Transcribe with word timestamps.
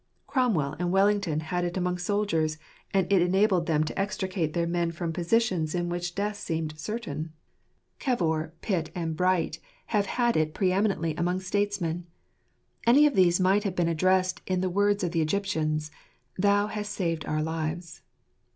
Cromwell 0.25 0.75
and 0.79 0.91
Wellington 0.91 1.41
had 1.41 1.63
it 1.63 1.77
among 1.77 1.99
soldiers, 1.99 2.57
and 2.91 3.05
it 3.13 3.21
enabled 3.21 3.67
them 3.67 3.83
to 3.83 3.99
extricate 4.01 4.53
their 4.53 4.65
men 4.65 4.89
from 4.91 5.13
positions 5.13 5.75
in 5.75 5.89
which 5.89 6.15
death 6.15 6.37
seemed 6.37 6.75
certain. 6.79 7.33
126 8.01 8.01
Iftracplr's 8.01 8.01
Jl&mittt&iratiott 8.01 8.01
at 8.01 8.01
(Kjjjijrt. 8.01 8.17
Cavour, 8.17 8.53
Pitt, 8.61 8.91
and 8.95 9.15
Bright 9.15 9.59
have 9.85 10.05
had 10.07 10.35
it 10.35 10.53
pre 10.55 10.71
eminently 10.71 11.15
among 11.17 11.39
statesmen. 11.39 12.07
Any 12.87 13.05
of 13.05 13.13
these 13.13 13.39
might 13.39 13.63
have 13.63 13.75
been 13.75 13.87
addressed 13.87 14.41
in 14.47 14.61
the 14.61 14.71
words 14.71 15.03
of 15.03 15.11
the 15.11 15.21
Egyptians:" 15.21 15.91
Thou 16.35 16.65
hast 16.65 16.91
saved 16.93 17.23
our 17.27 17.43
lives." 17.43 18.01